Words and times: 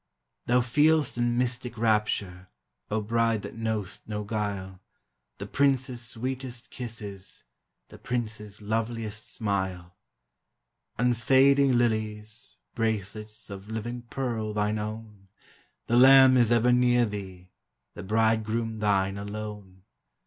Thou 0.47 0.61
feel'st 0.61 1.15
in 1.19 1.37
mystic 1.37 1.77
rapture, 1.77 2.47
O 2.89 3.01
Bride 3.01 3.43
that 3.43 3.53
know'st 3.53 4.01
no 4.09 4.23
guile, 4.23 4.81
The 5.37 5.45
Prince's 5.45 6.01
sweetest 6.01 6.71
kisses, 6.71 7.43
The 7.89 7.99
Prince's 7.99 8.63
loveliest 8.63 9.31
smile; 9.31 9.95
Unfading 10.97 11.77
lilies, 11.77 12.55
bracelets 12.73 13.51
Of 13.51 13.69
living 13.69 14.01
pearl 14.09 14.53
thine 14.55 14.79
own; 14.79 15.27
The 15.85 15.97
Lamb 15.97 16.35
is 16.35 16.51
ever 16.51 16.71
near 16.71 17.05
thee, 17.05 17.51
The 17.93 18.01
Bridegroom 18.01 18.79
thine 18.79 19.19
alone. 19.19 19.83